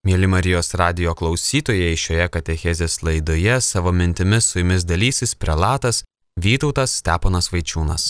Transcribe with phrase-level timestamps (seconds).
[0.00, 5.98] Mėly Marijos radio klausytojai, šioje katechezės laidoje savo mintimis su jumis dalysis prelatas
[6.40, 8.06] Vytautas Steponas Vaičiūnas.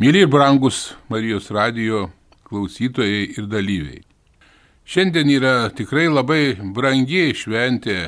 [0.00, 2.06] Mėly ir brangus Marijos radio
[2.48, 4.00] klausytojai ir dalyviai.
[4.88, 7.98] Šiandien yra tikrai labai brangiai šventė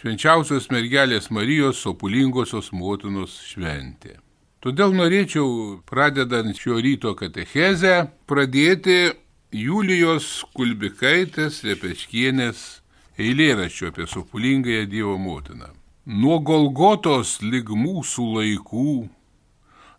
[0.00, 4.16] švenčiausios mergelės Marijos opulingosios motinos šventė.
[4.64, 9.12] Todėl norėčiau, pradedant šio ryto katechezę, pradėti
[9.54, 12.80] Julijos Kulbikaitės Repeškienės
[13.14, 15.68] eilėraščio apie supulingąją Dievo motiną.
[16.04, 19.06] Nuo Golgotos lig mūsų laikų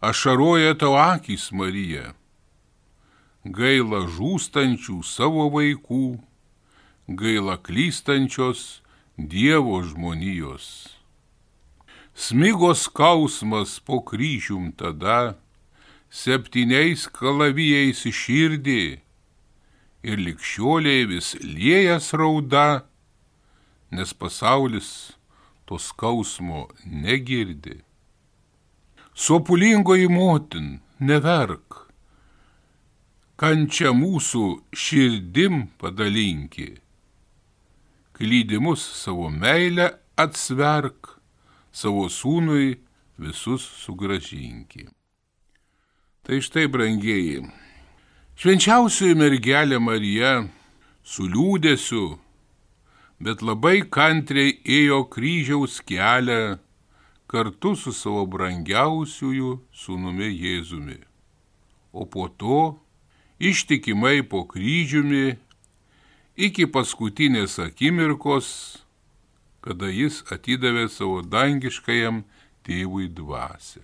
[0.04, 2.12] ašaroja tau akis Marija.
[3.48, 6.20] Gaila žūstančių savo vaikų,
[7.08, 8.82] gaila klystančios
[9.16, 10.92] Dievo žmonijos.
[12.12, 15.38] Smigos kausmas po kryžium tada,
[16.12, 19.07] septyniais kalavijais iširdė,
[20.08, 22.86] ir likščioliai vis liejas rauda,
[23.92, 24.90] nes pasaulis
[25.68, 27.82] to skausmo negirdi.
[29.18, 30.68] Sopulingoji motin,
[31.00, 31.88] neverk,
[33.42, 36.70] kančia mūsų širdim padalinki,
[38.18, 41.18] klydimus savo meilę atsverk,
[41.74, 42.78] savo sūnui
[43.22, 44.88] visus sugražinki.
[46.28, 47.44] Tai štai, brangieji,
[48.38, 50.44] Švenčiausioji mergelė Marija
[51.02, 52.20] su liūdėsiu,
[53.18, 56.60] bet labai kantriai ėjo kryžiaus kelią
[57.34, 61.00] kartu su savo brangiausiųjų sūnumi Jėzumi.
[61.90, 62.60] O po to
[63.42, 65.40] ištikimai po kryžiumi
[66.38, 68.52] iki paskutinės akimirkos,
[69.66, 72.22] kada jis atidavė savo dangiškajam
[72.62, 73.82] tėvui dvasę.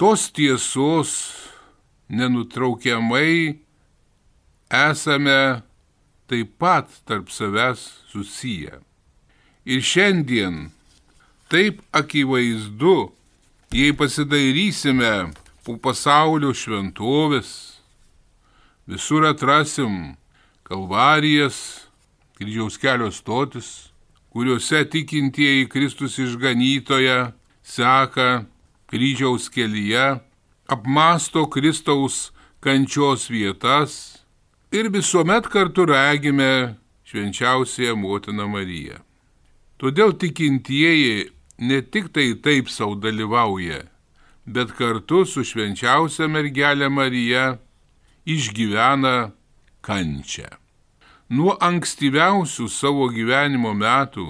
[0.00, 1.12] Tos tiesos
[2.08, 3.58] nenutraukiamai
[4.70, 5.62] esame
[6.26, 8.80] taip pat tarp savęs susiję.
[9.66, 10.70] Ir šiandien
[11.50, 13.12] taip akivaizdu,
[13.70, 15.32] jei pasidairysime
[15.66, 17.50] po pasaulio šventovės,
[18.86, 20.14] visur atrasim
[20.66, 21.86] kalvarijas,
[22.38, 23.90] kryžiaus kelio stotis,
[24.30, 27.32] kuriuose tikintieji Kristus išganytoje
[27.66, 28.44] seka
[28.90, 30.18] kryžiaus kelyje
[30.68, 34.24] apmasto Kristaus kančios vietas
[34.72, 36.74] ir visuomet kartu regime
[37.06, 38.98] švenčiausiąją motiną Mariją.
[39.78, 43.84] Todėl tikintieji ne tik tai taip savo dalyvauja,
[44.46, 47.58] bet kartu su švenčiausia mergelė Marija
[48.26, 49.30] išgyvena
[49.86, 50.50] kančią.
[51.30, 54.28] Nuo ankstyviausių savo gyvenimo metų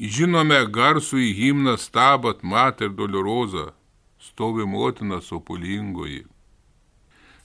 [0.00, 3.72] žinome garsų į himną Stabat Mater Dolorosa
[4.24, 6.24] stovi motina sopulingoji.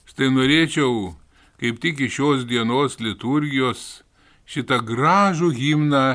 [0.08, 1.12] Štai norėčiau,
[1.60, 4.00] kaip tik iš šios dienos liturgijos,
[4.48, 6.06] šitą gražų himną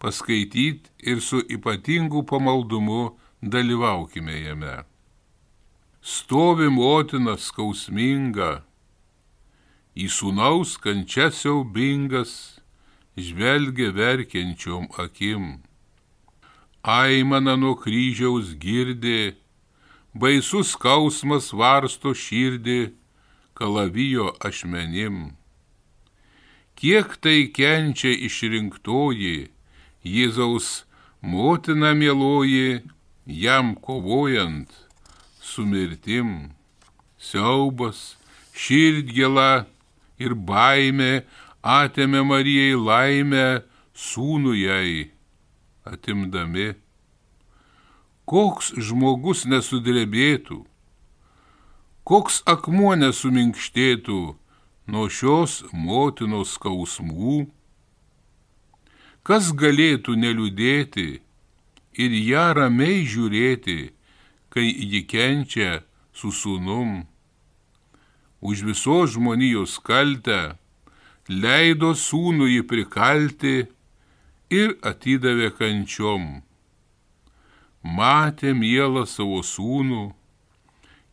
[0.00, 4.76] paskaityti ir su ypatingu pamaldumu dalyvaukime jame.
[6.00, 8.50] Stovi motina skausminga,
[9.96, 12.32] į sūnaus kančia siaubingas,
[13.16, 15.58] žvelgia verkiančiom akim.
[16.82, 19.34] Aimana nuo kryžiaus girdė,
[20.20, 22.80] baisus skausmas varsto širdį
[23.56, 25.36] kalavijo ašmenim.
[26.76, 29.48] Kiek tai kenčia išrinktoji,
[30.06, 30.84] Jėzaus
[31.20, 32.84] motina mėloji,
[33.26, 34.70] jam kovojant
[35.40, 36.52] su mirtim.
[37.18, 38.14] Siaubas,
[38.54, 39.66] širdgėla
[40.22, 41.24] ir baime
[41.64, 43.46] atėmė Marijai laimę
[43.96, 44.90] sūnų jai
[45.88, 46.74] atimdami
[48.26, 50.64] koks žmogus nesudrebėtų,
[52.06, 54.20] koks akmuo nesuminkštėtų
[54.90, 57.46] nuo šios motinos skausmų,
[59.26, 61.08] kas galėtų neliūdėti
[62.02, 63.78] ir ją ramiai žiūrėti,
[64.50, 65.82] kai ji kenčia
[66.14, 67.04] su sūnum.
[68.42, 70.56] Už visos žmonijos kaltę
[71.30, 73.54] leido sūnų jį prikalti
[74.50, 76.45] ir atidavė kančiom
[77.86, 80.10] matė mielą savo sūnų,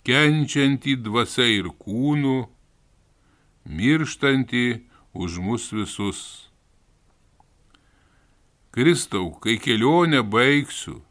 [0.07, 2.37] kenčiantį dvasia ir kūnų,
[3.69, 4.65] mirštantį
[5.13, 6.21] už mus visus.
[8.73, 11.03] Kristau, kai kelionę baigsiu,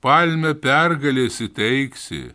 [0.00, 2.32] palmę pergalės įteiksi,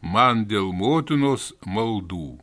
[0.00, 2.38] man dėl motinos maldų.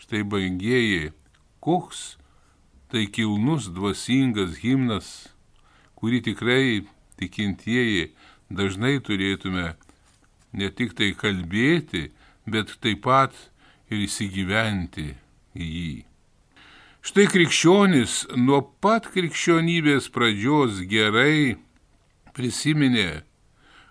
[0.00, 1.12] Štai bangieji,
[1.60, 2.16] koks
[2.88, 5.28] tai kilnus dvasingas himnas,
[6.00, 6.86] kurį tikrai
[7.18, 8.10] tikintieji
[8.48, 9.72] dažnai turėtume
[10.52, 12.08] ne tik tai kalbėti,
[12.48, 13.34] bet taip pat
[13.90, 15.10] ir įsigyventi
[15.58, 15.96] į jį.
[17.08, 21.56] Štai krikščionis nuo pat krikščionybės pradžios gerai
[22.36, 23.22] prisiminė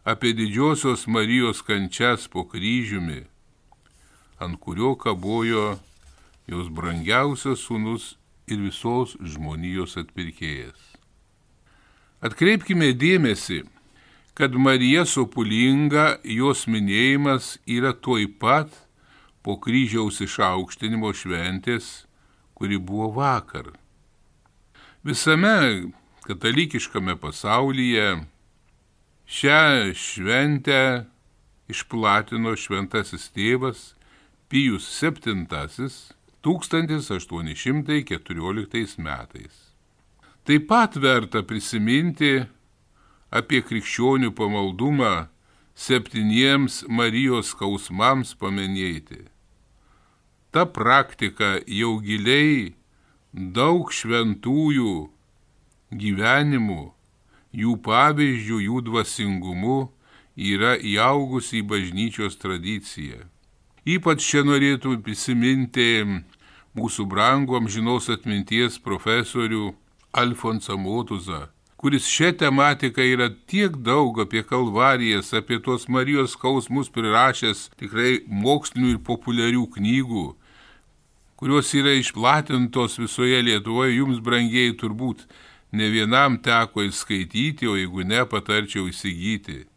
[0.08, 3.24] apie didžiosios Marijos kančias po kryžiumi,
[4.40, 5.80] ant kurio kabojo
[6.48, 8.14] jos brangiausias sūnus
[8.48, 10.97] ir visos žmonijos atpirkėjas.
[12.18, 13.60] Atkreipkime dėmesį,
[14.34, 18.74] kad Marija sopulinga jos minėjimas yra tuoj pat
[19.46, 22.10] po kryžiaus išaukštinimo šventės,
[22.58, 23.70] kuri buvo vakar.
[25.06, 25.94] Visame
[26.26, 28.26] katalikiškame pasaulyje
[29.30, 31.06] šią šventę
[31.70, 33.94] išplatino šventasis tėvas
[34.50, 35.46] Pijus VII
[36.42, 39.67] 1814 metais.
[40.48, 42.38] Taip pat verta prisiminti
[43.36, 45.28] apie krikščionių pamaldumą
[45.76, 49.26] septyniems Marijos skausmams paminėti.
[50.56, 52.78] Ta praktika jau giliai
[53.36, 54.94] daug šventųjų
[55.92, 56.84] gyvenimų,
[57.52, 59.80] jų pavyzdžių, jų dvasingumu
[60.38, 63.26] yra įaugusi į bažnyčios tradiciją.
[63.84, 66.08] Ypač čia norėtų prisiminti
[66.78, 69.74] mūsų brangų amžinos atminties profesorių
[70.18, 71.46] Alfonsą Motuzą,
[71.78, 78.96] kuris šią tematiką yra tiek daug apie kalvarijas, apie tos Marijos skausmus prirašęs tikrai mokslinių
[78.96, 80.26] ir populiarių knygų,
[81.38, 85.28] kurios yra išplatintos visoje Lietuvoje, jums brangiai turbūt
[85.78, 89.68] ne vienam teko įskaityti, o jeigu ne, patarčiau įsigyti.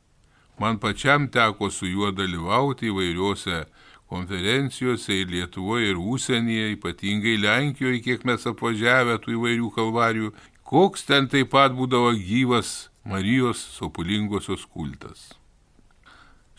[0.60, 3.64] Man pačiam teko su juo dalyvauti įvairiuose
[4.10, 10.32] konferencijose ir Lietuvoje, ir užsienyje, ypatingai Lenkijoje, kiek mes apvažiavę tų įvairių kalvarijų,
[10.66, 15.30] koks ten taip pat būdavo gyvas Marijos sopulingosios kultas.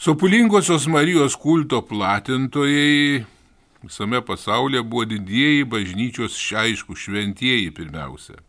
[0.02, 3.26] Sopulingosios Marijos kulto platintojai
[3.84, 8.40] visame pasaulyje buvo didieji bažnyčios aišku šventieji pirmiausia.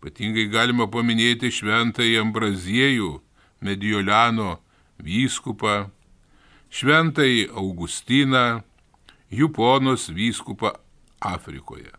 [0.00, 3.12] Ypatingai galima paminėti šventąjį Ambraziejų,
[3.60, 4.58] Mediolano
[5.02, 5.86] vyskupą,
[6.70, 8.62] šventai Augustiną,
[9.30, 10.70] Juponos vyskupą
[11.20, 11.92] Afrikoje.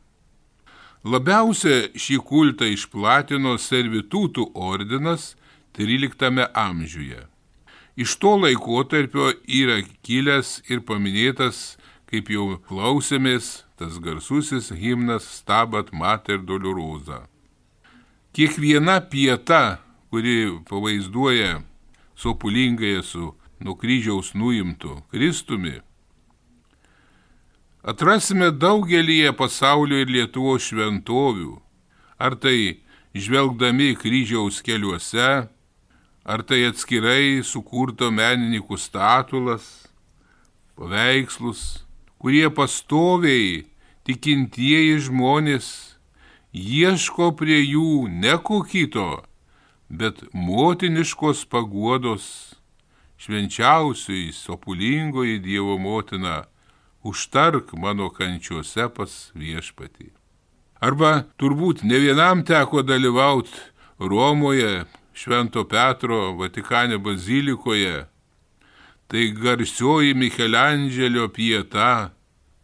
[1.04, 5.36] Labiausia šį kultą išplatino servitutų ordinas
[5.78, 7.22] XIII amžiuje.
[7.98, 11.78] Iš to laikotarpio yra kilęs ir paminėtas,
[12.10, 17.28] kaip jau klausėmės, tas garsusis himnas Stabat Mater Dolorosa.
[18.34, 19.80] Kiekviena pieta,
[20.10, 21.62] kuri pavaizduoja
[22.18, 25.78] sopulingąją su nuo kryžiaus nuimtų Kristumi,
[27.88, 31.56] atrasime daugelįje pasaulio ir Lietuvos šventovių,
[32.20, 32.84] ar tai
[33.18, 35.48] žvelgdami kryžiaus keliuose,
[36.28, 39.88] ar tai atskirai sukurto menininkų statulas,
[40.76, 41.86] paveikslus,
[42.20, 43.64] kurie pastoviai
[44.08, 45.70] tikintieji žmonės
[46.54, 49.24] ieško prie jų ne ko kito,
[49.88, 52.57] bet motiniškos paguodos
[53.18, 56.44] švenčiausioji, sopulingoji Dievo motina,
[57.04, 60.12] užtark mano kančiuose pas viešpatį.
[60.82, 63.58] Arba turbūt ne vienam teko dalyvauti
[64.00, 64.86] Romoje,
[65.18, 68.06] Švento Petro Vatikane bazilikoje.
[69.08, 72.12] Tai garsioji Michelandželio pieta,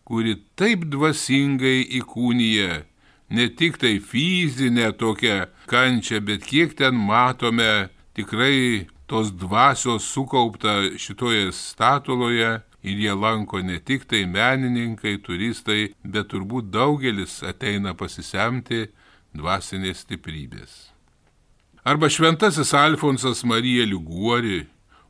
[0.06, 2.84] kuri taip dvasingai įkūnyje
[3.34, 5.38] ne tik tai fizinę tokią
[5.72, 13.78] kančią, bet kiek ten matome tikrai tos dvasios sukaupta šitoje statuloje ir jie lanko ne
[13.80, 18.88] tik tai menininkai, turistai, bet turbūt daugelis ateina pasisemti
[19.38, 20.74] dvasinės stiprybės.
[21.86, 24.64] Arba šventasis Alfonsas Marija Liguori,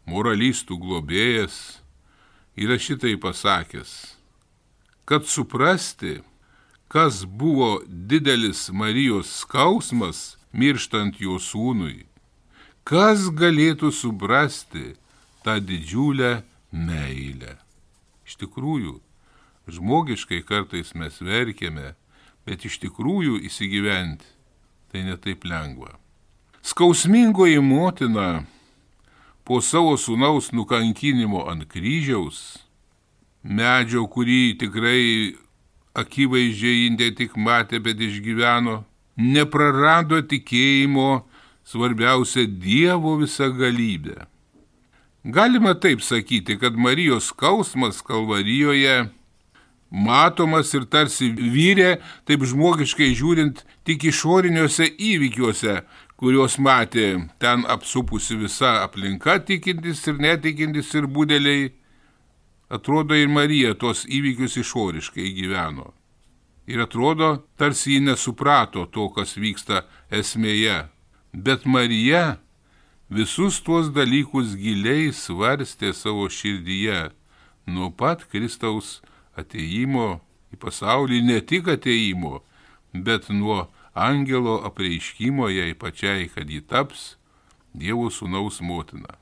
[0.04, 1.80] moralistų globėjas,
[2.60, 4.18] yra šitai pasakęs,
[5.08, 6.18] kad suprasti,
[6.92, 12.04] kas buvo didelis Marijos skausmas mirštant jo sūnui,
[12.84, 14.98] Kas galėtų suprasti
[15.46, 16.42] tą didžiulę
[16.76, 17.56] meilę?
[18.28, 18.98] Iš tikrųjų,
[19.72, 21.94] žmogiškai kartais mes verkiame,
[22.44, 24.28] bet iš tikrųjų įsigyventi
[24.92, 25.96] tai netaip lengva.
[26.60, 28.44] Skausmingoji motina
[29.48, 32.60] po savo sunaus nukankinimo ant kryžiaus,
[33.44, 35.36] medžio, kurį tikrai
[35.96, 38.82] akivaizdžiai ne tik matė, bet išgyveno,
[39.16, 41.24] neprarado tikėjimo
[41.68, 44.24] svarbiausia Dievo visagalybė.
[45.24, 49.06] Galima taip sakyti, kad Marijos skausmas Kalvarijoje
[49.94, 55.78] matomas ir tarsi vyrė, taip žmogiškai žiūrint, tik išoriniuose įvykiuose,
[56.20, 57.08] kuriuos matė
[57.40, 61.72] ten apsupusi visa aplinka, tikintis ir netikintis ir būdeliai.
[62.74, 65.92] Atrodo ir Marija tos įvykius išoriškai gyveno.
[66.66, 70.80] Ir atrodo, tarsi ji nesuprato to, kas vyksta esmėje.
[71.34, 72.38] Bet Marija
[73.10, 77.10] visus tuos dalykus giliai svarstė savo širdyje
[77.66, 79.02] nuo pat Kristaus
[79.34, 80.22] ateimo
[80.54, 82.44] į pasaulį, ne tik ateimo,
[82.94, 87.16] bet nuo angelo apreiškimo jai pačiai, kad ji taps
[87.74, 89.16] Dievo sūnaus motina.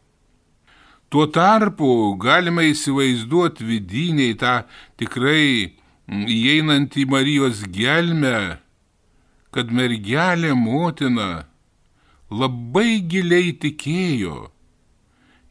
[1.07, 4.55] Tuo tarpu galima įsivaizduoti vidiniai tą
[4.99, 5.77] tikrai
[6.11, 8.59] įeinant į Marijos gelmę,
[9.55, 11.45] kad mergelė motina
[12.31, 14.47] labai giliai tikėjo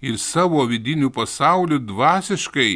[0.01, 2.75] ir savo vidinių pasaulių dvasiškai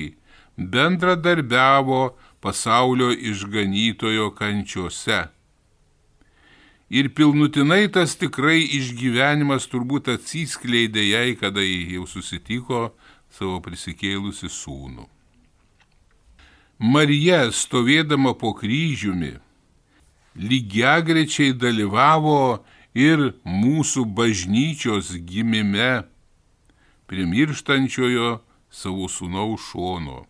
[0.57, 2.03] bendradarbiavo
[2.45, 5.25] pasaulio išganytojo kančiose.
[6.93, 12.91] Ir pilnutinai tas tikrai išgyvenimas turbūt atsiskleidė jai, kada jį jau susitiko
[13.33, 15.09] savo prisikėlusi sūnų.
[16.79, 19.33] Marija, stovėdama po kryžiumi,
[20.37, 22.61] lygiagrečiai dalyvavo
[22.95, 26.05] ir mūsų bažnyčios gimime,
[27.11, 28.39] primirštančiojo
[28.71, 30.25] savo sūnaus šono.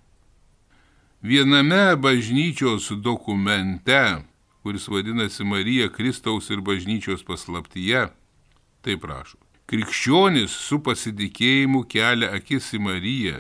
[1.25, 4.25] Viename bažnyčios dokumente,
[4.63, 8.09] kuris vadinasi Marija Kristaus ir bažnyčios paslaptyje,
[8.85, 9.39] taip rašo.
[9.65, 13.39] Krikščionis su pasitikėjimu kelia akis į Mariją.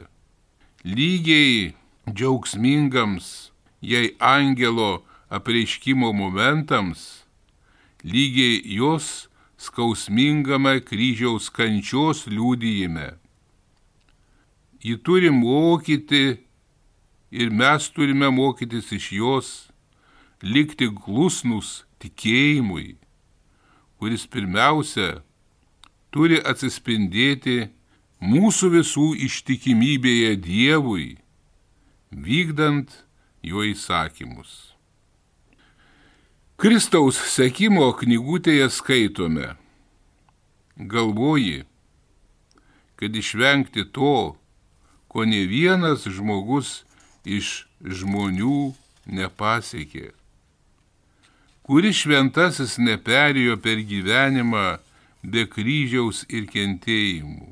[0.84, 1.74] Lygiai
[2.08, 3.50] džiaugsmingams
[3.84, 7.23] jai angelo apreiškimo momentams,
[8.04, 13.14] lygiai jos skausmingame kryžiaus kančios liūdėjime.
[14.84, 16.24] Ji turi mokyti
[17.32, 19.48] ir mes turime mokytis iš jos
[20.44, 22.98] likti glusnus tikėjimui,
[23.96, 25.22] kuris pirmiausia
[26.12, 27.70] turi atsispindėti
[28.20, 31.08] mūsų visų ištikimybėje Dievui
[32.12, 32.92] vykdant
[33.42, 34.73] jo įsakymus.
[36.64, 39.50] Kristaus sekimo knygutėje skaitome,
[40.80, 41.66] galvoji,
[42.96, 44.32] kad išvengti to,
[45.12, 46.70] ko ne vienas žmogus
[47.28, 48.70] iš žmonių
[49.18, 50.06] nepasiekė.
[51.68, 54.64] Kuris šventasis neperėjo per gyvenimą
[55.20, 57.50] be kryžiaus ir kentėjimų.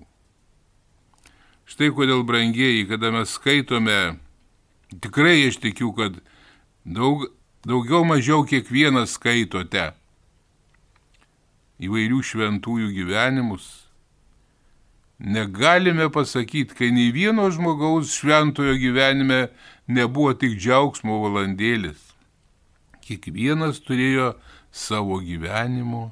[1.69, 4.00] Štai kodėl brangieji, kada mes skaitome
[5.04, 6.16] Tikrai aš tikiu, kad
[6.85, 7.28] daug,
[7.66, 9.92] daugiau mažiau kiekvienas skaitote
[11.83, 13.66] įvairių šventųjų gyvenimus.
[15.23, 19.45] Negalime pasakyti, kai nei vieno žmogaus šventojo gyvenime
[19.87, 21.99] nebuvo tik džiaugsmo valandėlis.
[23.02, 24.33] Kiekvienas turėjo
[24.75, 26.09] savo gyvenimo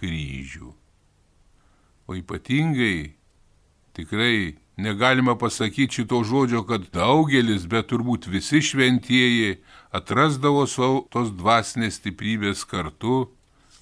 [0.00, 0.72] kryžių.
[2.08, 3.14] O ypatingai
[3.96, 9.58] tikrai Negalima pasakyti šito žodžio, kad daugelis, bet turbūt visi šventieji
[9.94, 13.28] atrasdavo savo tos dvasinės stiprybės kartu,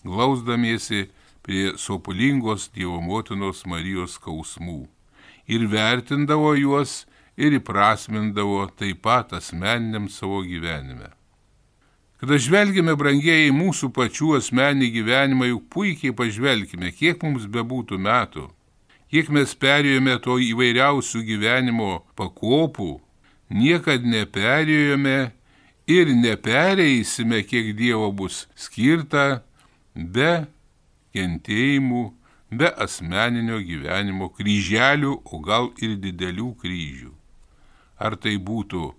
[0.06, 1.08] glausdamiesi
[1.44, 4.86] prie sopulingos Dievo motinos Marijos skausmų
[5.48, 7.04] ir vertindavo juos
[7.36, 11.12] ir įprasmindavo taip pat asmeniniam savo gyvenime.
[12.18, 18.48] Kada žvelgime brangieji mūsų pačių asmenį gyvenimą, juk puikiai pažvelgime, kiek mums bebūtų metų
[19.12, 22.98] kiek mes perėjome to įvairiausių gyvenimo pakopų,
[23.48, 25.32] niekad neperėjome
[25.88, 29.42] ir nepereisime, kiek Dievo bus skirta,
[29.94, 30.46] be
[31.16, 32.04] kentėjimų,
[32.52, 37.12] be asmeninio gyvenimo kryželių, o gal ir didelių kryžių.
[37.98, 38.92] Ar tai būtų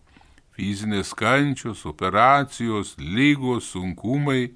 [0.58, 4.52] fizinės kančios, operacijos, lygos, sunkumai,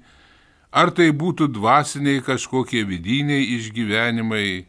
[0.74, 4.66] ar tai būtų dvasiniai kažkokie vidiniai išgyvenimai,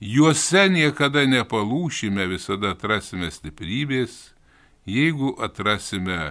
[0.00, 4.30] Juose niekada nepalūšime, visada atrasime stiprybės,
[4.88, 6.30] jeigu atrasime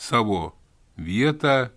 [0.00, 0.54] savo
[0.96, 1.68] vietą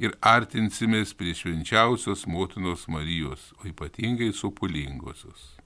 [0.00, 5.56] ir artinsimės prie švenčiausios motinos Marijos, o ypatingai supulingosios.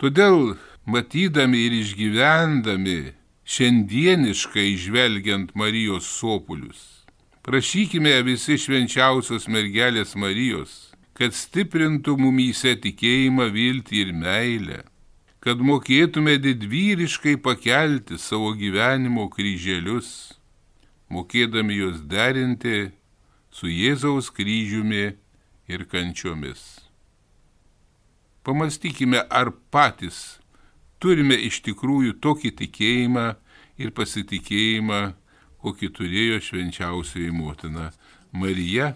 [0.00, 0.56] Todėl,
[0.88, 3.12] matydami ir išgyvendami,
[3.44, 7.04] šiandieniškai žvelgiant Marijos sopulius,
[7.44, 14.80] prašykime visi švenčiausios mergelės Marijos, kad stiprintų mumyse tikėjimą, viltį ir meilę,
[15.44, 20.39] kad mokėtume didvyriškai pakelti savo gyvenimo kryželius,
[21.10, 22.90] mokėdami juos derinti
[23.50, 25.10] su Jėzaus kryžiumi
[25.70, 26.62] ir kančiomis.
[28.46, 30.40] Pamastykime, ar patys
[31.02, 33.26] turime iš tikrųjų tokį tikėjimą
[33.80, 35.02] ir pasitikėjimą,
[35.60, 37.90] kokį turėjo švenčiausioji motina
[38.32, 38.94] Marija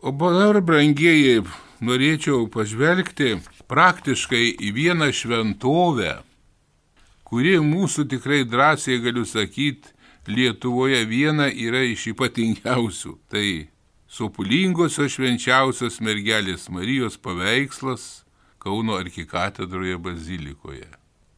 [0.00, 1.42] O dabar, brangieji,
[1.84, 3.34] norėčiau pažvelgti
[3.68, 6.14] praktiškai į vieną šventovę,
[7.28, 9.92] kuri mūsų tikrai drąsiai galiu sakyti,
[10.30, 13.16] Lietuvoje viena yra iš ypatingiausių.
[13.30, 13.48] Tai
[14.10, 18.24] sopulingosios švenčiausios mergelės Marijos paveikslas
[18.60, 20.90] Kauno arkikatedroje bazilikoje.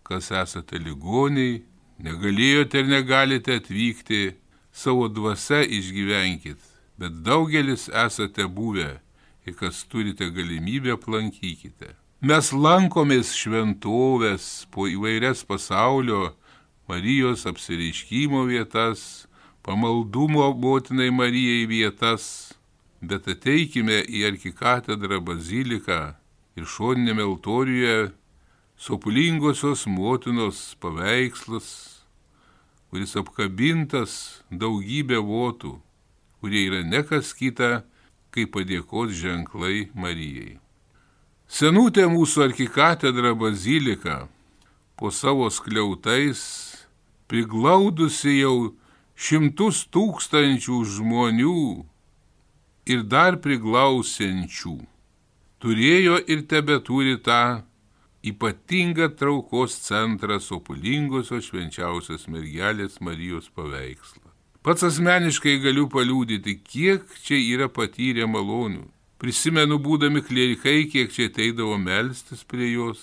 [0.03, 1.61] Kas esate ligoniai,
[2.03, 4.33] negalėjote ir negalite atvykti,
[4.73, 6.59] savo dvasia išgyvenkit,
[6.99, 8.91] bet daugelis esate buvę
[9.47, 11.95] ir kas turite galimybę aplankykite.
[12.23, 16.33] Mes lankomės šventovės po įvairias pasaulio
[16.93, 19.27] Marijos apsireiškimo vietas,
[19.63, 22.25] pamaldumo motinai Marijai vietas,
[23.01, 26.01] bet ateikime į arkikatedrą baziliką
[26.61, 28.11] ir šoninėme altoriuje
[28.77, 31.71] sopulingosios motinos paveikslas,
[32.91, 34.19] kuris apkabintas
[34.51, 35.73] daugybė votų,
[36.43, 37.87] kurie yra nekas kita,
[38.37, 40.59] kaip padėkos ženklai Marijai.
[41.49, 44.27] Senutė mūsų arkikatedra bazilika
[45.01, 46.72] po savo skliautais
[47.33, 48.75] priglaudusi jau
[49.17, 51.59] šimtus tūkstančių žmonių
[52.93, 54.75] ir dar priglausiančių
[55.63, 57.63] turėjo ir tebe turi tą
[58.27, 64.29] ypatingą traukos centrą sopulingosios švenčiausios mergelės Marijos paveikslą.
[64.63, 68.85] Pats asmeniškai galiu paliūdyti, kiek čia yra patyrę malonių.
[69.23, 73.01] Prisimenu, būdami klerikai, kiek čia ateidavo melstis prie jos,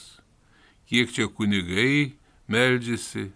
[0.88, 2.14] kiek čia kunigai
[2.52, 3.30] meldžiasi,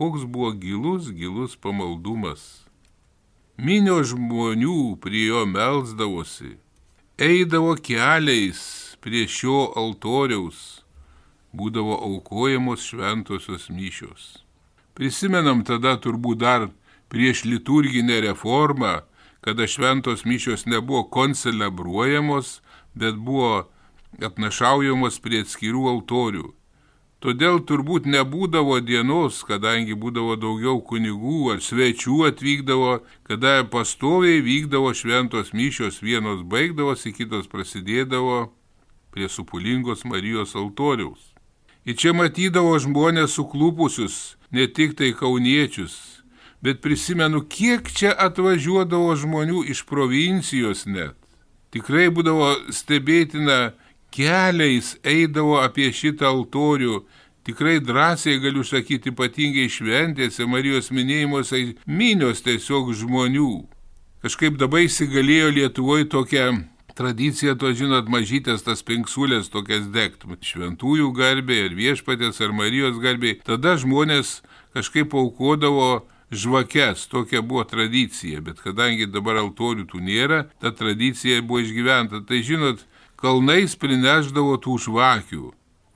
[0.00, 2.64] koks buvo gilus, gilus pamaldumas.
[3.60, 6.54] Minio žmonių prie jo melzdavosi,
[7.20, 8.62] eidavo keliais
[9.04, 10.80] prie šio altoriaus,
[11.52, 14.38] būdavo aukojamos šventosios mišios.
[14.96, 16.64] Prisimenam tada turbūt dar
[17.12, 19.02] prieš liturginę reformą,
[19.44, 22.62] kada šventos mišios nebuvo koncelebruojamos,
[22.96, 23.68] bet buvo
[24.16, 26.46] atnašaujamos prie atskirų altorių.
[27.20, 32.94] Todėl turbūt nebūdavo dienos, kadangi būdavo daugiau kunigų ar svečių atvykdavo,
[33.28, 38.46] kada pastoviai vykdavo šventos mišios, vienos baigdavosi, kitos prasidėdavo
[39.12, 41.20] prie supulingos Marijos altoriaus.
[41.84, 46.24] Ir čia matydavo žmonės suklupusius, ne tik tai kauniečius,
[46.64, 51.20] bet prisimenu, kiek čia atvažiuodavo žmonių iš provincijos net.
[51.70, 53.76] Tikrai būdavo stebėtina,
[54.14, 57.02] keliais eidavo apie šitą altorių.
[57.46, 63.52] Tikrai drąsiai galiu sakyti, ypatingai šventėse, Marijos minėjimuose, minios tiesiog žmonių.
[64.20, 66.50] Kažkaip dabar įsigalėjo Lietuvoje tokia
[67.00, 70.26] tradicija, to žinot, mažytės tas penksulės tokias degt.
[70.44, 73.38] Šventųjų garbė ir viešpatės ar Marijos garbė.
[73.46, 74.40] Tada žmonės
[74.76, 81.64] kažkaip aukodavo žvakes, tokia buvo tradicija, bet kadangi dabar altorių tų nėra, ta tradicija buvo
[81.64, 82.22] išgyventa.
[82.28, 82.84] Tai žinot,
[83.20, 85.50] kalnais prineždavo tų žvakių,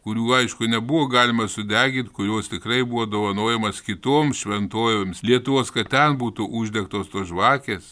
[0.05, 6.45] kurių aišku nebuvo galima sudeginti, kurios tikrai buvo dovanojamas kitoms šventojams Lietuvos, kad ten būtų
[6.61, 7.87] uždegtos tos žvakės.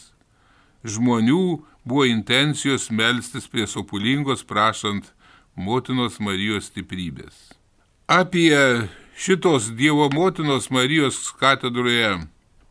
[0.85, 5.09] Žmonių buvo intencijos melstis prie sopulingos prašant
[5.55, 7.53] motinos Marijos stiprybės.
[8.07, 12.19] Apie šitos Dievo motinos Marijos katedroje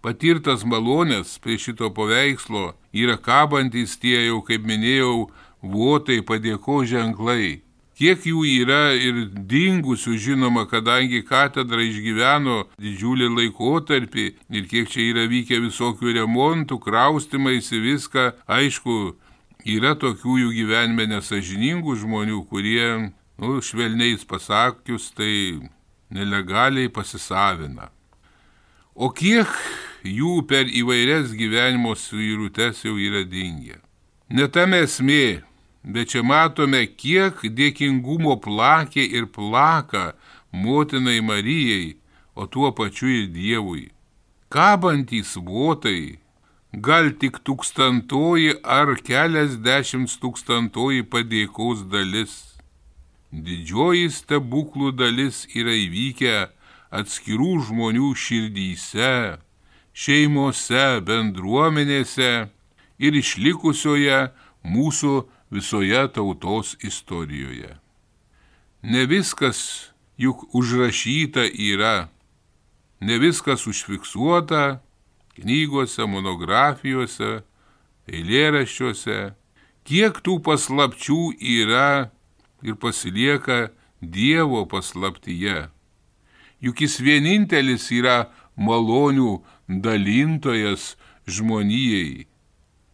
[0.03, 5.31] patirtas malonės prie šito paveikslo yra kabantys tie jau, kaip minėjau,
[5.63, 7.63] votai, padėko ženklai.
[7.99, 14.25] Kiek jų yra ir dingusių, žinoma, kadangi katedra išgyveno didžiulį laikotarpį
[14.57, 18.97] ir kiek čia yra vykę visokių remontų, kraustimais į viską, aišku,
[19.69, 25.61] yra tokių jų gyvenime nesažiningų žmonių, kurie, nu, švelniais pasakius, tai
[26.11, 27.93] nelegaliai pasisavina.
[28.95, 29.49] O kiek
[30.05, 33.79] jų per įvairias gyvenimo suirutes jau yra dingę.
[34.33, 35.43] Netame esmė,
[35.83, 40.13] Bet čia matome, kiek dėkingumo plakė ir plaka
[40.53, 41.97] motinai Marijai,
[42.39, 43.91] o tuo pačiu ir Dievui.
[44.53, 46.21] Kabantys votai,
[46.73, 52.35] gal tik tūkstantoji ar keliasdešimt tūkstantoji padėkos dalis.
[53.33, 56.37] Didžioji stebuklų dalis yra įvykę
[56.93, 59.39] atskirų žmonių širdyse,
[59.93, 62.33] šeimose, bendruomenėse
[63.01, 64.27] ir išlikusioje
[64.63, 65.15] mūsų
[65.53, 67.77] visoje tautos istorijoje.
[68.83, 72.09] Ne viskas juk užrašyta yra,
[73.01, 74.81] ne viskas užfiksuota
[75.37, 77.43] knygose, monografijose,
[78.09, 79.19] eilėraščiuose,
[79.85, 82.11] kiek tų paslapčių yra
[82.65, 83.71] ir pasilieka
[84.03, 85.69] Dievo paslaptyje.
[86.59, 89.37] Juk jis vienintelis yra malonių
[89.69, 90.97] dalintojas
[91.29, 92.27] žmonijai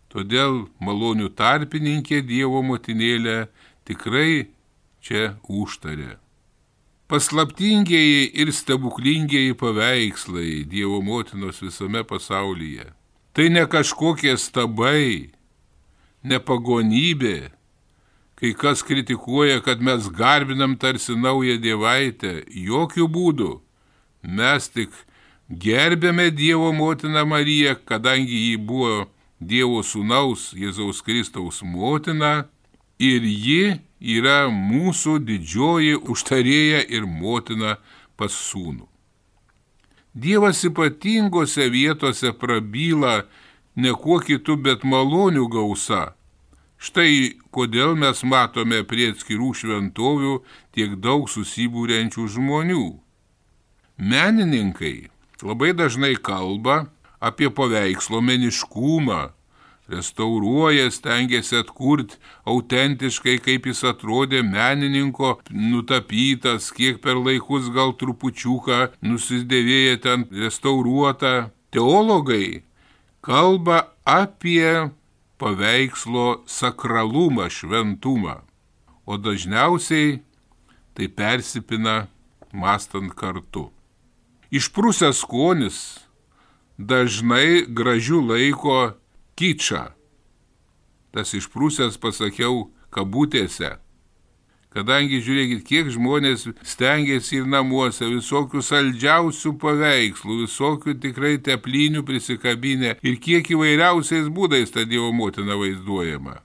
[0.08, 3.48] Todėl malonių tarpininkė Dievo motinėlė
[3.88, 4.48] tikrai
[5.04, 6.16] čia užtarė.
[7.08, 12.92] paslaptingieji ir stebuklingieji paveikslai Dievo motinos visame pasaulyje.
[13.32, 15.30] Tai ne kažkokie stabai,
[16.22, 17.48] ne pagonybė,
[18.38, 23.52] kai kas kritikuoja, kad mes garbinam tarsi naują dievaitę, jokių būdų.
[24.22, 24.92] Mes tik
[25.48, 32.48] gerbėme Dievo motiną Mariją, kadangi ji buvo Dievo sūnaus Jėzaus Kristaus motina
[32.98, 37.76] ir ji yra mūsų didžioji užtarėja ir motina
[38.18, 38.86] pas sūnų.
[40.18, 43.28] Dievas ypatingose vietose prabyla
[43.76, 46.14] ne kuo kitu, bet malonių gausa.
[46.78, 50.34] Štai kodėl mes matome prie atskirų šventovių
[50.74, 52.86] tiek daug susibūrenčių žmonių.
[53.98, 55.10] Menininkai
[55.42, 56.88] labai dažnai kalba
[57.20, 59.20] apie paveikslo meniškumą,
[59.88, 69.96] restauruoja, stengiasi atkurti autentiškai, kaip jis atrodė menininko nutapytas, kiek per laikus gal trupučiuką nusidėvėję
[70.04, 71.50] ten restauruota.
[71.72, 72.62] Teologai
[73.24, 74.88] kalba apie
[75.40, 78.38] paveikslo sakralumą, šventumą,
[79.04, 80.20] o dažniausiai
[80.96, 82.08] tai persipina
[82.52, 83.68] mastant kartu.
[84.48, 86.07] Išprūsęs skonis
[86.78, 88.78] dažnai gražių laiko
[89.38, 89.90] kičą.
[91.12, 93.76] Tas išprūsęs pasakiau kabutėse.
[94.68, 103.16] Kadangi žiūrėkit, kiek žmonės stengiasi ir namuose visokių saldžiausių paveikslų, visokių tikrai teplinių prisikabinę ir
[103.16, 106.36] kiek įvairiausiais būdais ta Dievo motina vaizduojama.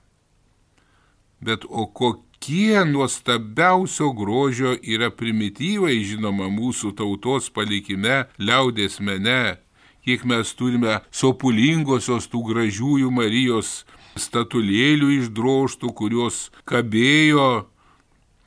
[1.44, 9.58] Bet o kokie nuostabiausio grožio yra primityvai žinoma mūsų tautos palikime, liaudės mene,
[10.04, 13.82] kiek mes turime sopulingosios tų gražiųjų Marijos
[14.20, 17.66] statulėlių išdroštų, kurios kabėjo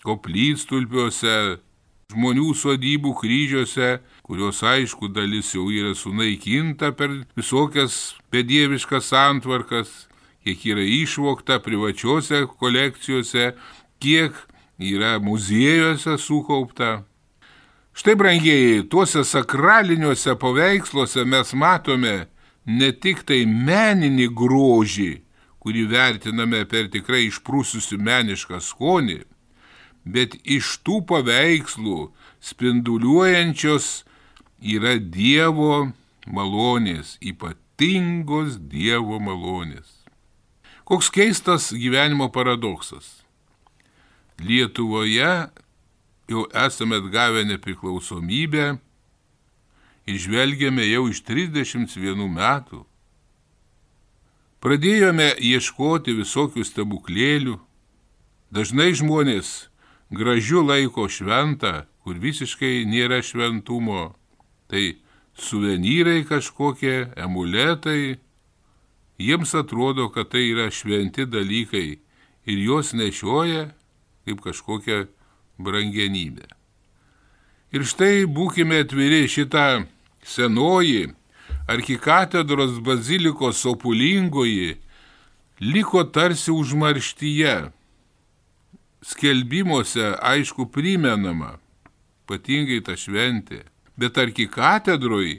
[0.05, 1.57] koplytstulpiuose,
[2.13, 10.07] žmonių sodybų kryžiuose, kurios aišku dalis jau yra sunaikinta per visokias bedieviškas santvarkas,
[10.45, 13.51] kiek yra išvokta privačiose kolekcijose,
[13.99, 14.39] kiek
[14.79, 17.03] yra muziejuose sukaupta.
[17.97, 22.27] Štai, brangieji, tuose sakraliniuose paveiksluose mes matome
[22.69, 25.09] ne tik tai meninį grožį,
[25.57, 29.17] kurį vertiname per tikrai išprūsusių menišką skonį,
[30.05, 31.97] bet iš tų paveikslų
[32.51, 33.89] spinduliuojančios
[34.61, 35.89] yra Dievo
[36.29, 40.03] malonės, ypatingos Dievo malonės.
[40.85, 43.23] Koks keistas gyvenimo paradoksas.
[44.37, 45.49] Lietuvoje
[46.27, 48.65] jau esame atgavę nepriklausomybę
[50.07, 52.83] ir žvelgiame jau iš 31 metų.
[54.63, 57.57] Pradėjome ieškoti visokių stebuklėlių.
[58.51, 59.69] Dažnai žmonės
[60.11, 64.15] gražių laiko šventą, kur visiškai nėra šventumo.
[64.71, 64.97] Tai
[65.35, 68.17] suvenyrai kažkokie, emuletai.
[69.17, 71.99] Jiems atrodo, kad tai yra šventi dalykai
[72.47, 73.71] ir juos nešioja
[74.27, 75.05] kaip kažkokia
[75.57, 76.47] brangenybė.
[77.75, 79.85] Ir štai būkime atviri šitą
[80.23, 81.09] senoji
[81.67, 84.77] arkikatedros bazilikos sopulingoji
[85.59, 87.55] liko tarsi užmarštyje.
[89.07, 91.57] Skelbimuose aišku primenama,
[92.25, 93.61] ypatingai ta šventė,
[93.99, 95.37] bet arkikatedroj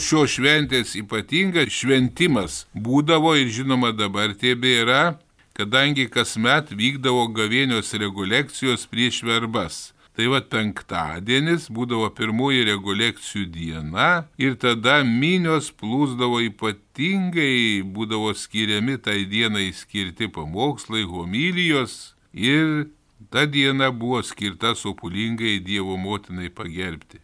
[0.00, 5.18] šios šventės ypatingas šventimas būdavo ir žinoma dabar tebėra
[5.60, 9.90] kadangi kasmet vykdavo gavėnios regulekcijos prieš verbas.
[10.16, 14.08] Tai va penktadienis būdavo pirmoji regulekcijų diena
[14.40, 22.88] ir tada minios plūsdavo ypatingai, būdavo skiriami tai dienai skirti pamokslai, homilijos ir
[23.32, 27.20] ta diena buvo skirta sopulingai Dievo motinai pagerbti.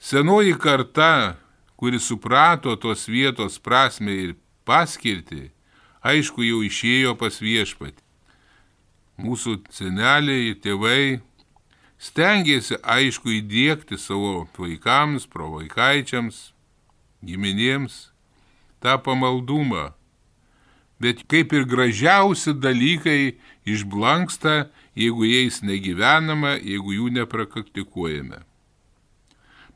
[0.00, 1.36] Senoji karta,
[1.80, 4.36] kuri suprato tos vietos prasme ir
[4.68, 5.48] paskirti,
[6.02, 8.02] aišku, jau išėjo pas viešpatį.
[9.20, 11.20] Mūsų seneliai, tėvai
[12.00, 16.50] stengiasi, aišku, įdėkti savo vaikams, provaikaičiams,
[17.20, 18.10] giminėms
[18.80, 19.90] tą pamaldumą.
[21.00, 23.36] Bet kaip ir gražiausi dalykai
[23.68, 28.42] išblanksta, jeigu jais negyvenama, jeigu jų nepraktikuojame.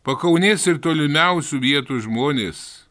[0.04, 2.83] Pakaunės ir tolimiausių vietų žmonės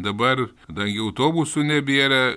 [0.00, 2.36] Dabar, kadangi autobusų nebėra,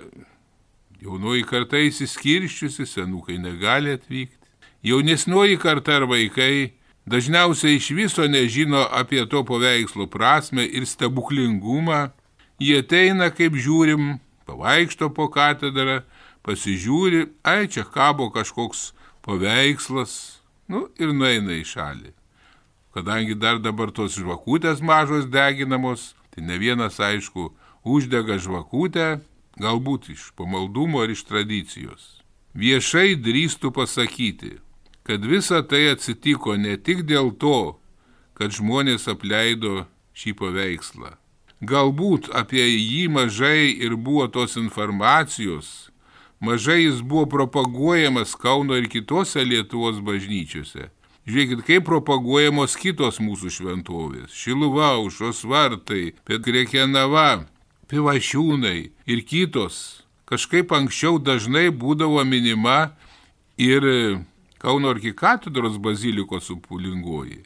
[1.02, 4.40] jaunoji karta įsiskirščiusi, senukai negali atvykti.
[4.84, 6.74] Jaunesnioji karta ar vaikai
[7.08, 12.10] dažniausiai iš viso nežino apie to paveikslo prasme ir stebuklingumą.
[12.60, 16.02] Jie ateina, kaip žiūrim, pavaikšto po katedrą,
[16.44, 18.92] pasižiūri, ai čia kabo kažkoks
[19.24, 22.12] paveikslas, Nu ir nueina į šalį.
[22.94, 27.52] Kadangi dar dabar tos žvakutės mažos deginamos, tai ne vienas, aišku,
[27.86, 29.20] uždega žvakutę,
[29.60, 32.18] galbūt iš pamaldumo ar iš tradicijos.
[32.54, 34.58] Viešai drįstų pasakyti,
[35.06, 37.78] kad visa tai atsitiko ne tik dėl to,
[38.34, 41.14] kad žmonės apleido šį paveikslą.
[41.64, 45.90] Galbūt apie jį mažai ir buvo tos informacijos,
[46.42, 50.90] mažai jis buvo propaguojamas Kauno ir kitose Lietuvos bažnyčiose.
[51.24, 57.46] Žiūrėkit, kaip propaguojamos kitos mūsų šventovės- Šiluva, Užos vartai, Petkrekenava,
[57.88, 60.04] Pivašiūnai ir kitos.
[60.28, 62.92] Kažkaip anksčiau dažnai būdavo minima
[63.56, 64.20] ir
[64.58, 67.42] Kauno arkikatedros bazilikos supulingoji.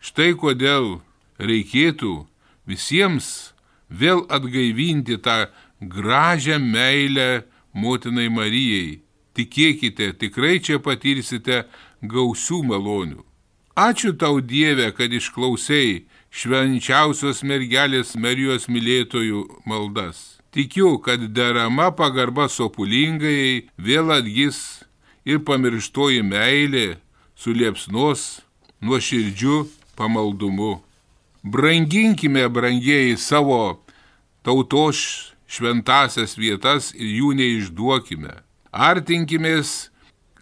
[0.00, 1.00] Štai kodėl
[1.40, 2.26] reikėtų
[2.68, 3.52] visiems
[3.88, 5.48] vėl atgaivinti tą
[5.80, 9.00] gražią meilę motinai Marijai.
[9.32, 11.64] Tikėkite, tikrai čia patirsite
[12.02, 13.22] gausių malonių.
[13.78, 20.40] Ačiū tau Dieve, kad išklausai švenčiausios mergelės Marijos mylėtojų maldas.
[20.50, 24.82] Tikiu, kad derama pagarba sopulingai vėl atgis
[25.22, 26.98] ir pamirštoji meilė
[27.38, 28.40] suliepsnos
[28.82, 30.80] nuoširdžiu pamaldumu.
[31.46, 33.78] Branginkime, brangieji, savo
[34.42, 38.34] tautos šventasias vietas ir jų neišduokime.
[38.72, 39.92] Artinkimės,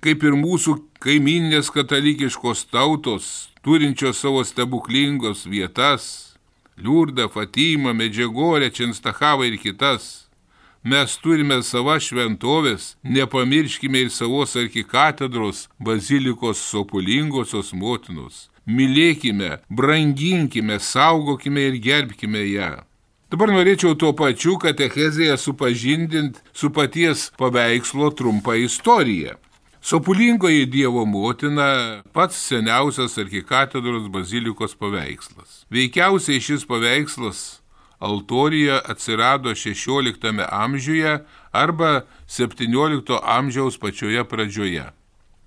[0.00, 3.26] kaip ir mūsų kaiminės katalikiškos tautos,
[3.62, 6.34] turinčios savo stebuklingos vietas-
[6.82, 10.26] Liurdą, Fatimą, Medžiagorę, Čenstahavą ir kitas.
[10.82, 18.50] Mes turime savo šventovės, nepamirškime ir savos arkikatedros bazilikos sopulingosios motinos.
[18.66, 22.82] Mylėkime, branginkime, saugokime ir gerbkime ją.
[23.30, 29.38] Dabar norėčiau tuo pačiu katechezėje supažindinti su paties paveikslo trumpa istorija.
[29.86, 35.60] Sopulingoji Dievo motina pats seniausias arkikatedros bazilikos paveikslas.
[35.70, 37.60] Veikiausiai šis paveikslas
[38.02, 41.12] altorija atsirado 16 amžiuje
[41.52, 44.88] arba 17 amžiaus pačioje pradžioje.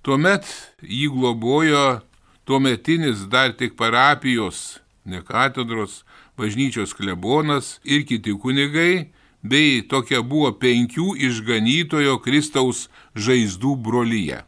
[0.07, 0.47] Tuomet
[0.87, 1.99] jį globojo
[2.47, 6.05] tuometinis dar tik parapijos, ne katedros,
[6.39, 12.87] bažnyčios klebonas ir kiti kunigai, bei tokia buvo penkių išganytojo Kristaus
[13.19, 14.39] žaizdų brolyje.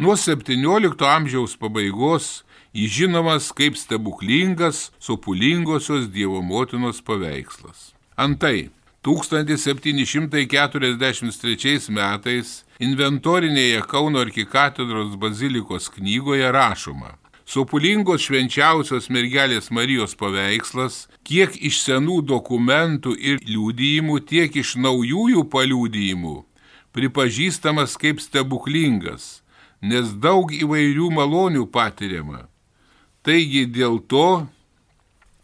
[0.00, 7.92] Nuo 17 amžiaus pabaigos jis žinomas kaip stebuklingas sopulingosios Dievo motinos paveikslas.
[8.16, 8.70] Antai,
[9.04, 21.82] 1743 metais inventorinėje Kauno arkikatedros bazilikos knygoje rašoma, Sopulingos švenčiausios mergelės Marijos paveikslas, kiek iš
[21.82, 26.36] senų dokumentų ir liūdėjimų, tiek iš naujųjų paliūdėjimų,
[26.96, 29.42] pripažįstamas kaip stebuklingas,
[29.82, 32.46] nes daug įvairių malonių patiriama.
[33.22, 34.46] Taigi dėl to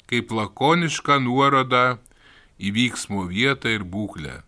[0.08, 2.00] kaip lakoniška nuoroda
[2.56, 4.40] į vyksmo vietą ir būklę.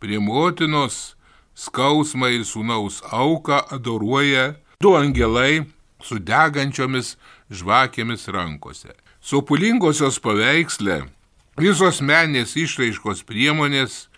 [0.00, 1.16] Prie motinos
[1.56, 4.52] skausmą ir sūnaus auką adoruoja
[4.84, 5.64] du angelai
[6.04, 7.16] su degančiomis
[7.48, 8.92] žvakėmis rankose.
[9.24, 11.06] Sopulingosios paveiksle
[11.54, 14.08] Visos menės išraiškos priemonės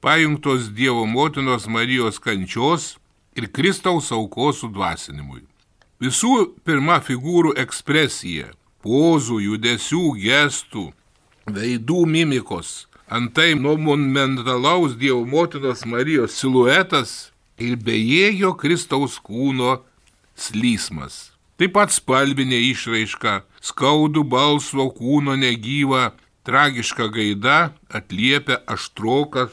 [0.00, 2.96] pajungtos Dievo motinos Marijos kančios
[3.36, 5.44] ir Kristaus aukos sudvasinimui.
[6.00, 8.52] Visų pirma figūrų ekspresija-
[8.84, 10.92] pozų, judesių, gestų,
[11.46, 19.80] veidų mimikos, antai nuo monumentalaus Dievo motinos Marijos siluetas ir bejėgio Kristaus kūno
[20.36, 21.32] slysmas.
[21.56, 26.12] Taip pat spalvinė išraiška, skaudų balsvo kūno negyvą
[26.44, 29.50] tragiška gaida atliepia aštrokas,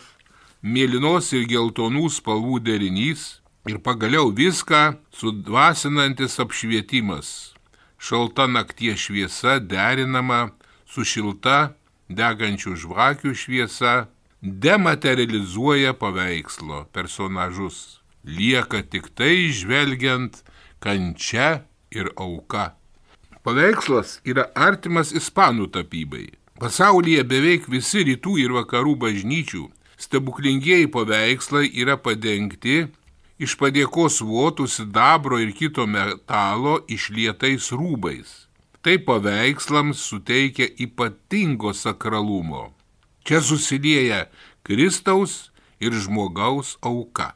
[0.63, 7.53] mėlynos ir geltonų spalvų derinys ir pagaliau viską sudvasinantis apšvietimas.
[7.99, 10.53] Šalta nakties šviesa derinama
[10.87, 11.73] su šilta
[12.07, 14.07] degančių žvakių šviesa,
[14.41, 17.99] dematerializuoja paveikslo personažus.
[18.23, 20.43] Lieka tik tai žvelgiant
[20.79, 22.71] kančia ir auka.
[23.43, 26.29] Paveikslas yra artimas ispanų tapybai.
[26.59, 29.65] Pasaulyje beveik visi rytų ir vakarų bažnyčių
[30.03, 32.83] stebuklingieji paveikslai yra padengti
[33.43, 38.31] iš padėkos votų sidabro ir kito metalo išlietais rūbais.
[38.83, 42.73] Tai paveikslams suteikia ypatingo sakralumo.
[43.23, 44.25] Čia susilieja
[44.67, 47.31] Kristaus ir žmogaus auka.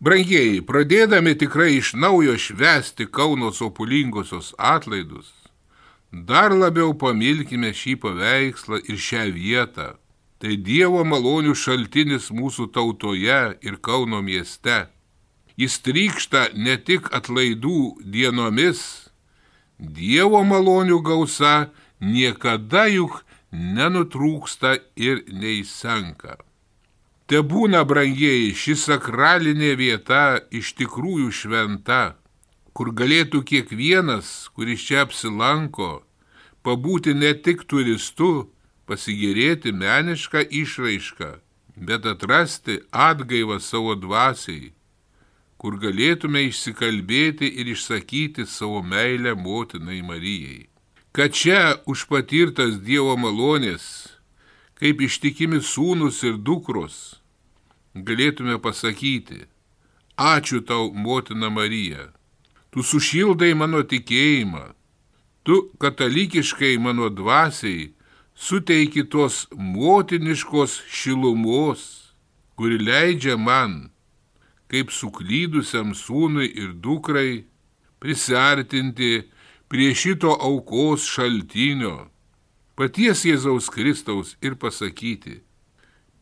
[0.00, 5.28] Brangieji, pradėdami tikrai iš naujo švesti Kauno sopulingosios atlaidus,
[6.08, 9.99] dar labiau pamilkime šį paveikslą ir šią vietą.
[10.40, 14.86] Tai Dievo malonių šaltinis mūsų tautoje ir Kauno mieste.
[15.60, 19.10] Jis trykšta ne tik atlaidų dienomis,
[19.76, 21.68] Dievo malonių gausa
[22.00, 23.18] niekada juk
[23.52, 26.38] nenutrūksta ir neįsenka.
[27.28, 32.16] Te būna, brangieji, ši sakralinė vieta iš tikrųjų šventa,
[32.72, 36.00] kur galėtų kiekvienas, kuris čia apsilanko,
[36.64, 38.48] pabūti ne tik turistu,
[38.90, 41.30] pasigėrėti menišką išraišką,
[41.88, 44.72] bet atrasti atgaivą savo dvasiai,
[45.60, 50.66] kur galėtume išsikalbėti ir išsakyti savo meilę motinai Marijai.
[51.12, 53.84] Kad čia už patirtas Dievo malonės,
[54.78, 57.20] kaip ištikimi sūnus ir dukros,
[57.94, 59.44] galėtume pasakyti,
[60.16, 62.08] ačiū tau, motina Marija,
[62.70, 64.64] tu sušildai mano tikėjimą,
[65.44, 67.90] tu katalikiškai mano dvasiai
[68.40, 71.80] suteiki tos motiniškos šilumos,
[72.56, 73.90] kuri leidžia man,
[74.72, 77.44] kaip suklydusiam sūnui ir dukrai,
[78.00, 79.28] prisartinti
[79.68, 82.08] prie šito aukos šaltinio,
[82.80, 85.42] paties Jėzaus Kristaus ir pasakyti,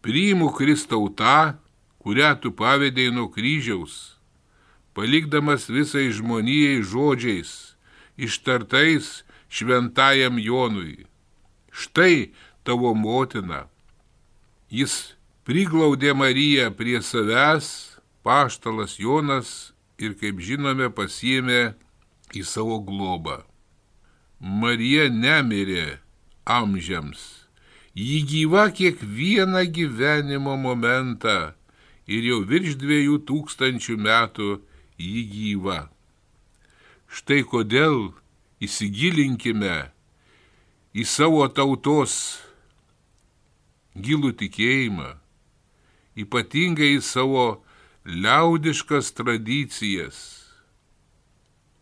[0.03, 1.55] priimu Kristau tą,
[2.03, 3.95] kurią tu pavėdėjai nuo kryžiaus,
[4.91, 7.53] palikdamas visai žmonijai žodžiais,
[8.19, 11.08] ištartais šventajam Jonui.
[11.79, 12.33] Štai
[12.67, 13.67] tavo motina.
[14.69, 15.15] Jis
[15.47, 17.69] priglaudė Mariją prie savęs,
[18.27, 21.77] paštalas Jonas ir, kaip žinome, pasiemė
[22.35, 23.45] į savo globą.
[24.39, 25.99] Marija nemirė
[26.47, 27.23] amžiams,
[27.95, 31.53] ji gyva kiekvieną gyvenimo momentą
[32.07, 34.51] ir jau virš dviejų tūkstančių metų
[34.99, 35.79] ji gyva.
[37.09, 38.13] Štai kodėl
[38.63, 39.89] įsigilinkime
[40.95, 42.39] į savo tautos
[43.99, 45.15] gilų tikėjimą,
[46.19, 47.47] ypatingai į savo
[48.09, 50.39] liaudiškas tradicijas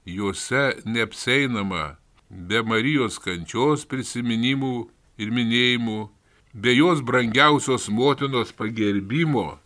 [0.07, 1.97] juose neapseinama
[2.31, 4.87] be Marijos kančios prisiminimų
[5.19, 6.09] ir minėjimų,
[6.55, 9.59] be jos brangiausios motinos pagerbimo.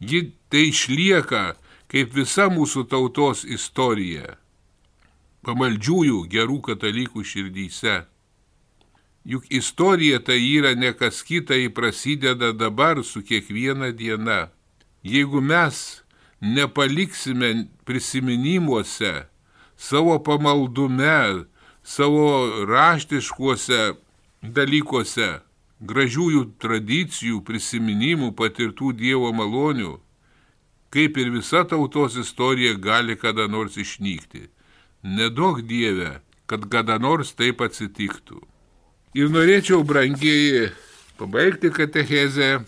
[0.00, 1.56] Ji tai išlieka
[1.88, 4.36] kaip visa mūsų tautos istorija,
[5.46, 8.02] pamaldžiųjų gerų katalikų širdyse.
[9.26, 14.48] Juk istorija tai yra ne kas kita, ji prasideda dabar su kiekviena diena.
[15.02, 16.02] Jeigu mes
[16.40, 19.26] nepaliksime prisiminimuose,
[19.76, 21.44] savo pamaldume,
[21.82, 22.26] savo
[22.70, 23.82] raštiškuose
[24.42, 25.28] dalykuose,
[25.80, 29.98] gražiųjų tradicijų, prisiminimų, patirtų Dievo malonių,
[30.94, 34.46] kaip ir visa tautos istorija gali kada nors išnykti.
[35.02, 38.38] Nedaug Dieve, kad kada nors taip atsitiktų.
[39.16, 40.66] Ir norėčiau, brangieji,
[41.16, 42.58] pabaigti katechezę,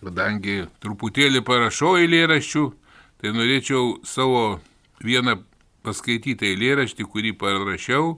[0.00, 2.62] kadangi truputėlį parašau eilėraščių,
[3.20, 4.44] tai norėčiau savo
[5.04, 5.34] vieną
[5.84, 8.14] paskaityti eilėraštį, kurį parašiau,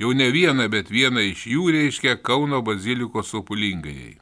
[0.00, 4.14] jau ne vieną, bet vieną iš jų reiškia Kauno bazilikos sopulingajai.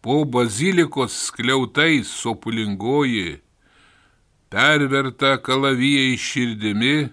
[0.00, 3.42] Po bazilikos skliautais sopulingoji,
[4.48, 7.10] perverta kalavijai širdimi,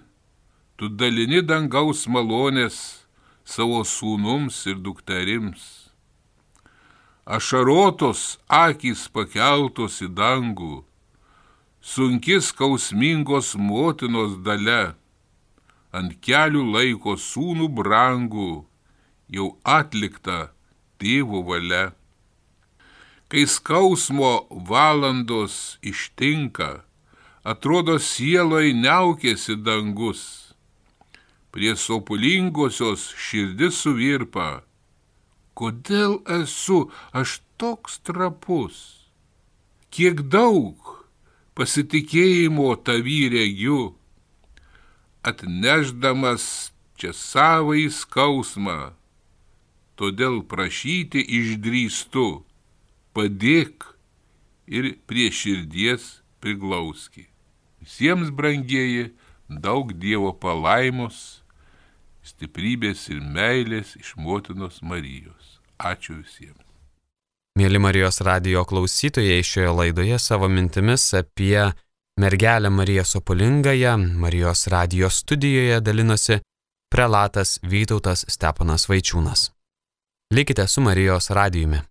[0.80, 2.80] tu dalini dangaus malonės
[3.48, 5.64] savo sūnums ir dukterims.
[7.28, 10.84] Ašarotos akys pakeltos į dangų,
[11.80, 14.96] sunkis kausmingos motinos dalė,
[15.96, 18.52] ant kelių laiko sūnų brangų,
[19.32, 20.50] jau atlikta
[21.00, 21.92] tėvo valia.
[23.28, 26.70] Kai skausmo valandos ištinka,
[27.44, 30.47] atrodo sieloj neaukėsi dangus,
[31.58, 34.60] prie sopulingosios širdis suvirpa,
[35.58, 36.84] kodėl esu
[37.18, 38.76] aš toks trapus,
[39.90, 40.92] kiek daug
[41.58, 43.80] pasitikėjimo tavy regiu,
[45.26, 46.46] atneždamas
[46.94, 48.94] čia savai skausmą,
[49.98, 52.28] todėl prašyti išdrįstu,
[53.18, 53.90] padėk
[54.70, 57.26] ir prie širdies priglauski.
[57.82, 59.10] Visiems brangieji
[59.50, 61.42] daug Dievo palaimos,
[62.28, 65.58] stiprybės ir meilės iš motinos Marijos.
[65.78, 66.64] Ačiū visiems.
[67.58, 71.72] Mėly Marijos radio klausytojai, šioje laidoje savo mintimis apie
[72.22, 76.38] mergelę Mariją Sopulingąją Marijos radio studijoje dalinosi
[76.94, 79.50] prelatas Vytautas Stepanas Vaičiūnas.
[80.34, 81.82] Likite su Marijos radijumi.